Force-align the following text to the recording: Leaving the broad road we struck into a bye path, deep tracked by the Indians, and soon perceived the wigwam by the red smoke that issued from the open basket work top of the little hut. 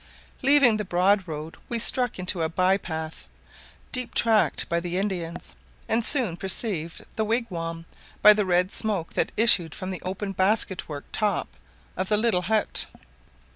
Leaving 0.41 0.77
the 0.77 0.83
broad 0.83 1.27
road 1.27 1.57
we 1.69 1.77
struck 1.77 2.17
into 2.17 2.41
a 2.41 2.49
bye 2.49 2.75
path, 2.75 3.23
deep 3.91 4.15
tracked 4.15 4.67
by 4.67 4.79
the 4.79 4.97
Indians, 4.97 5.53
and 5.87 6.03
soon 6.03 6.35
perceived 6.35 7.03
the 7.17 7.23
wigwam 7.23 7.85
by 8.23 8.33
the 8.33 8.43
red 8.47 8.73
smoke 8.73 9.13
that 9.13 9.31
issued 9.37 9.75
from 9.75 9.91
the 9.91 10.01
open 10.01 10.31
basket 10.31 10.89
work 10.89 11.05
top 11.11 11.49
of 11.95 12.09
the 12.09 12.17
little 12.17 12.41
hut. 12.41 12.87